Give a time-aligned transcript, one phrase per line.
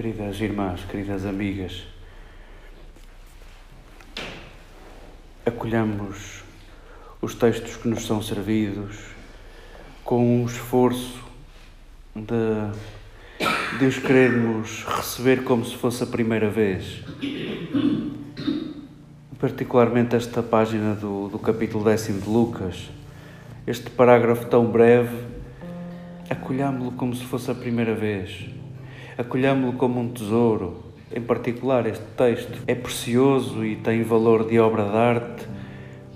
[0.00, 1.86] Queridas irmãs, queridas amigas,
[5.44, 6.42] acolhamos
[7.20, 8.96] os textos que nos são servidos
[10.02, 11.22] com um esforço
[12.16, 17.04] de, de os querermos receber como se fosse a primeira vez.
[19.38, 22.88] Particularmente esta página do, do capítulo décimo de Lucas,
[23.66, 25.14] este parágrafo tão breve,
[26.30, 28.59] acolhamo-lo como se fosse a primeira vez.
[29.20, 30.82] Acolhamo-lo como um tesouro.
[31.14, 35.46] Em particular, este texto é precioso e tem valor de obra de arte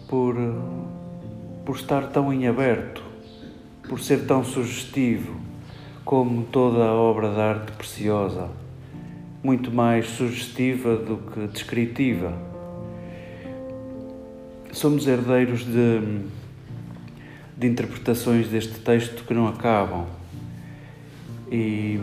[0.09, 0.35] por,
[1.67, 3.03] por estar tão em aberto,
[3.87, 5.39] por ser tão sugestivo,
[6.03, 8.49] como toda a obra de arte preciosa,
[9.43, 12.33] muito mais sugestiva do que descritiva.
[14.73, 16.01] Somos herdeiros de,
[17.55, 20.07] de interpretações deste texto que não acabam.
[21.53, 22.01] E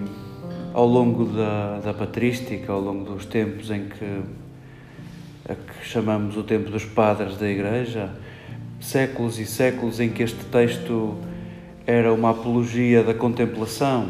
[0.73, 4.22] ao longo da, da patrística, ao longo dos tempos em que,
[5.50, 8.09] a que chamamos o tempo dos padres da Igreja,
[8.80, 11.17] séculos e séculos em que este texto
[11.86, 14.09] era uma apologia da contemplação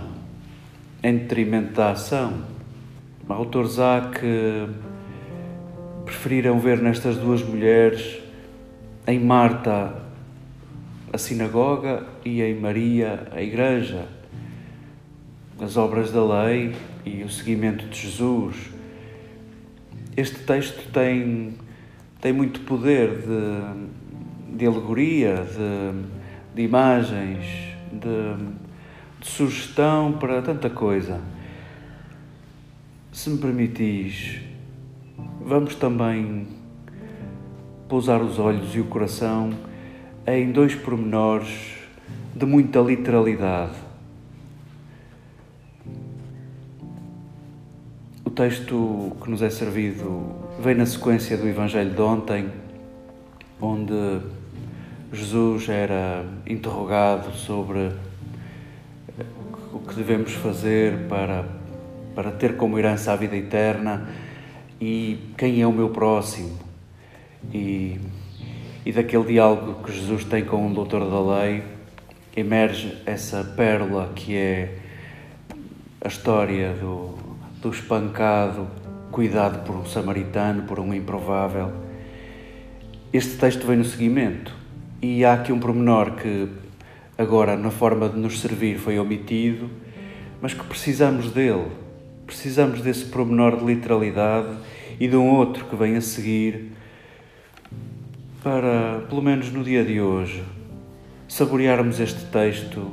[1.03, 2.49] em detrimento da ação.
[3.27, 4.67] Autores há que
[6.05, 8.19] preferiram ver nestas duas mulheres,
[9.07, 9.95] em Marta,
[11.13, 14.05] a sinagoga e em Maria, a igreja
[15.61, 18.55] as obras da lei e o seguimento de Jesus.
[20.17, 21.53] Este texto tem,
[22.19, 27.45] tem muito poder de, de alegoria, de, de imagens,
[27.91, 28.43] de,
[29.19, 31.21] de sugestão para tanta coisa.
[33.11, 34.41] Se me permitis,
[35.45, 36.47] vamos também
[37.87, 39.51] pousar os olhos e o coração
[40.25, 41.75] em dois pormenores
[42.35, 43.90] de muita literalidade
[48.41, 50.25] texto que nos é servido
[50.59, 52.49] vem na sequência do Evangelho de ontem,
[53.61, 54.19] onde
[55.13, 57.91] Jesus era interrogado sobre
[59.71, 61.45] o que devemos fazer para,
[62.15, 64.09] para ter como herança a vida eterna
[64.81, 66.57] e quem é o meu próximo.
[67.53, 67.99] E,
[68.83, 71.61] e daquele diálogo que Jesus tem com um doutor da lei
[72.35, 74.79] emerge essa pérola que é
[76.03, 77.30] a história do,
[77.61, 78.67] do espancado,
[79.11, 81.71] cuidado por um samaritano, por um improvável.
[83.13, 84.53] Este texto vem no seguimento
[85.01, 86.49] e há aqui um pormenor que
[87.17, 89.69] agora, na forma de nos servir, foi omitido,
[90.41, 91.67] mas que precisamos dele.
[92.25, 94.55] Precisamos desse pormenor de literalidade
[94.99, 96.71] e de um outro que vem a seguir
[98.43, 100.43] para, pelo menos no dia de hoje,
[101.27, 102.91] saborearmos este texto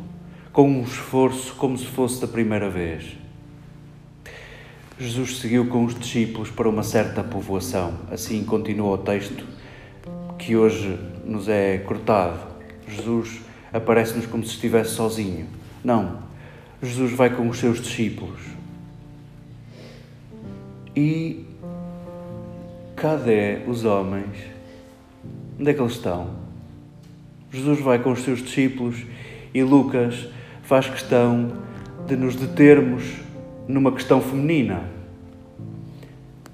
[0.53, 3.18] com um esforço como se fosse da primeira vez.
[5.01, 7.95] Jesus seguiu com os discípulos para uma certa povoação.
[8.11, 9.45] Assim continua o texto
[10.37, 12.41] que hoje nos é cortado.
[12.89, 13.41] Jesus
[13.73, 15.47] aparece-nos como se estivesse sozinho.
[15.85, 16.19] Não.
[16.83, 18.41] Jesus vai com os seus discípulos.
[20.97, 21.47] E
[22.97, 24.37] cadê os homens?
[25.61, 26.31] Onde é que eles estão?
[27.53, 28.97] Jesus vai com os seus discípulos
[29.55, 30.27] e Lucas
[30.65, 31.53] faz questão
[32.05, 33.28] de nos determos
[33.69, 34.83] numa questão feminina.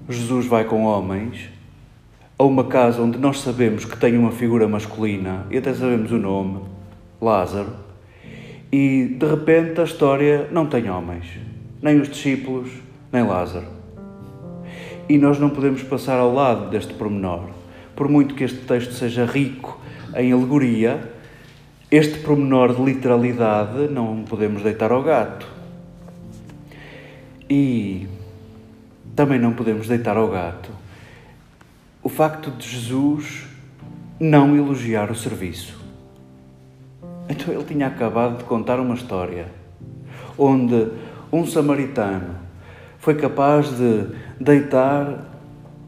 [0.09, 1.49] Jesus vai com homens
[2.37, 6.17] a uma casa onde nós sabemos que tem uma figura masculina e até sabemos o
[6.17, 6.59] nome,
[7.21, 7.71] Lázaro,
[8.71, 11.25] e de repente a história não tem homens,
[11.81, 12.69] nem os discípulos,
[13.11, 13.67] nem Lázaro.
[15.07, 17.49] E nós não podemos passar ao lado deste pormenor.
[17.95, 19.79] Por muito que este texto seja rico
[20.13, 21.13] em alegoria,
[21.89, 25.54] este pormenor de literalidade não podemos deitar ao gato.
[27.49, 28.07] E
[29.15, 30.71] também não podemos deitar ao gato
[32.01, 33.45] o facto de Jesus
[34.19, 35.83] não elogiar o serviço.
[37.27, 39.47] Então ele tinha acabado de contar uma história
[40.37, 40.91] onde
[41.31, 42.35] um samaritano
[42.99, 44.07] foi capaz de
[44.39, 45.25] deitar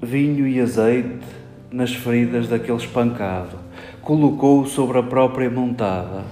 [0.02, 1.37] vinho e azeite
[1.72, 3.58] nas feridas daquele espancado,
[4.02, 6.24] colocou-o sobre a própria montada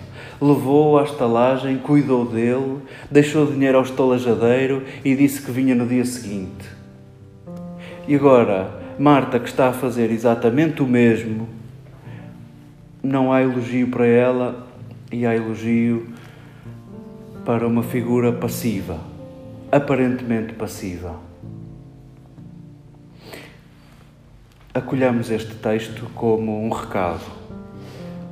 [0.42, 2.80] levou-o à estalagem, cuidou dele,
[3.10, 6.66] deixou dinheiro ao estalajadeiro e disse que vinha no dia seguinte.
[8.08, 11.48] E agora, Marta, que está a fazer exatamente o mesmo,
[13.02, 14.68] não há elogio para ela
[15.12, 16.08] e há elogio
[17.46, 19.00] para uma figura passiva,
[19.72, 21.16] aparentemente passiva.
[24.76, 27.24] Acolhamos este texto como um recado.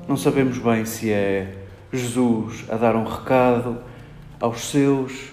[0.09, 1.55] Não sabemos bem se é
[1.89, 3.77] Jesus a dar um recado
[4.41, 5.31] aos seus,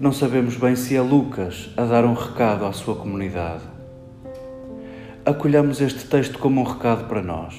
[0.00, 3.62] não sabemos bem se é Lucas a dar um recado à sua comunidade.
[5.24, 7.54] Acolhamos este texto como um recado para nós.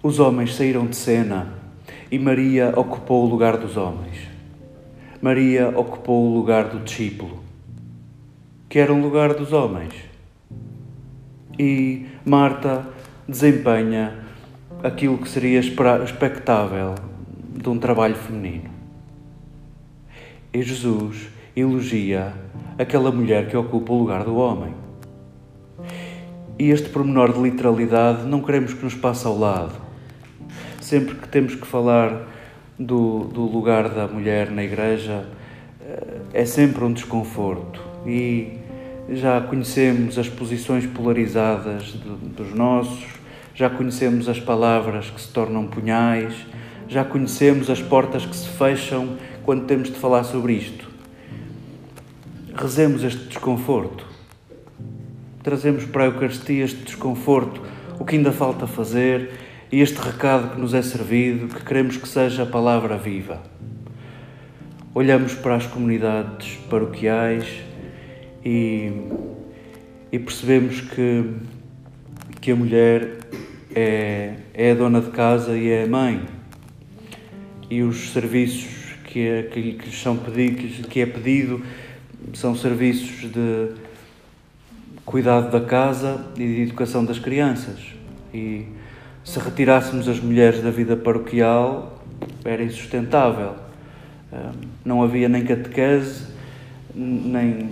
[0.00, 1.48] Os homens saíram de cena
[2.12, 4.28] e Maria ocupou o lugar dos homens.
[5.20, 7.45] Maria ocupou o lugar do discípulo,
[8.76, 9.94] que era um lugar dos homens.
[11.58, 12.86] E Marta
[13.26, 14.18] desempenha
[14.82, 16.94] aquilo que seria expectável
[17.54, 18.68] de um trabalho feminino.
[20.52, 22.34] E Jesus elogia
[22.78, 24.74] aquela mulher que ocupa o lugar do homem.
[26.58, 29.72] E este pormenor de literalidade não queremos que nos passe ao lado
[30.82, 32.28] sempre que temos que falar
[32.78, 35.26] do, do lugar da mulher na igreja,
[35.80, 37.80] eh, é sempre um desconforto.
[38.06, 38.55] E
[39.08, 43.04] já conhecemos as posições polarizadas dos nossos,
[43.54, 46.34] já conhecemos as palavras que se tornam punhais,
[46.88, 50.88] já conhecemos as portas que se fecham quando temos de falar sobre isto.
[52.54, 54.04] Rezemos este desconforto.
[55.42, 57.62] Trazemos para a Eucaristia este desconforto,
[57.98, 59.30] o que ainda falta fazer
[59.70, 63.42] e este recado que nos é servido, que queremos que seja a palavra viva.
[64.94, 67.46] Olhamos para as comunidades paroquiais
[68.46, 68.92] e,
[70.12, 71.24] e percebemos que,
[72.40, 73.18] que a mulher
[73.74, 76.22] é, é a dona de casa e é a mãe.
[77.68, 81.60] E os serviços que, é, que, que lhes são pedido, que é pedido
[82.34, 83.70] são serviços de
[85.04, 87.80] cuidado da casa e de educação das crianças.
[88.32, 88.64] E
[89.24, 92.00] se retirássemos as mulheres da vida paroquial,
[92.44, 93.56] era insustentável.
[94.84, 96.26] Não havia nem catequese,
[96.94, 97.70] nem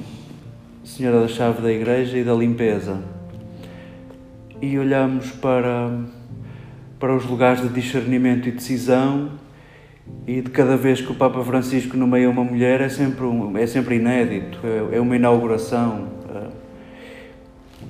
[0.84, 3.00] Senhora da Chave da Igreja e da Limpeza.
[4.60, 5.98] E olhamos para,
[7.00, 9.30] para os lugares de discernimento e decisão,
[10.26, 13.66] e de cada vez que o Papa Francisco nomeia uma mulher é sempre, um, é
[13.66, 16.06] sempre inédito, é, é uma inauguração.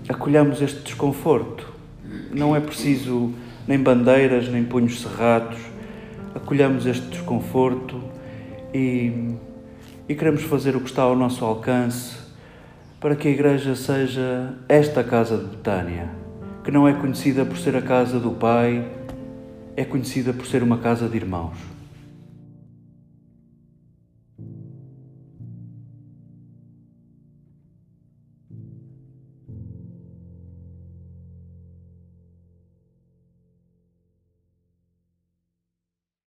[0.08, 1.66] Acolhamos este desconforto.
[2.32, 3.32] Não é preciso
[3.66, 5.58] nem bandeiras, nem punhos cerrados.
[6.32, 8.00] Acolhamos este desconforto
[8.72, 9.34] e,
[10.08, 12.23] e queremos fazer o que está ao nosso alcance
[13.04, 16.08] para que a Igreja seja esta casa de Betânia,
[16.64, 18.82] que não é conhecida por ser a casa do Pai,
[19.76, 21.54] é conhecida por ser uma casa de irmãos.